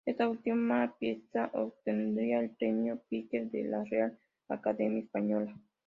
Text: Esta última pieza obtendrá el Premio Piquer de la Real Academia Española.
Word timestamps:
Esta 0.03 0.27
última 0.27 0.95
pieza 0.97 1.51
obtendrá 1.53 2.39
el 2.39 2.49
Premio 2.55 3.03
Piquer 3.07 3.51
de 3.51 3.65
la 3.65 3.83
Real 3.83 4.17
Academia 4.49 5.03
Española. 5.03 5.55